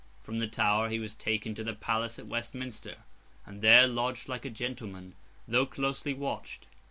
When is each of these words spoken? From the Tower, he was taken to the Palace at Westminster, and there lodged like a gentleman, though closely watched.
From 0.23 0.39
the 0.39 0.47
Tower, 0.47 0.89
he 0.89 0.97
was 0.97 1.13
taken 1.13 1.53
to 1.53 1.63
the 1.63 1.75
Palace 1.75 2.17
at 2.17 2.25
Westminster, 2.25 3.03
and 3.45 3.61
there 3.61 3.85
lodged 3.85 4.27
like 4.27 4.45
a 4.45 4.49
gentleman, 4.49 5.13
though 5.47 5.67
closely 5.67 6.15
watched. 6.15 6.65